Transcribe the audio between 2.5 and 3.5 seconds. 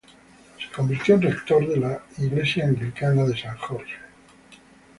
anglicana de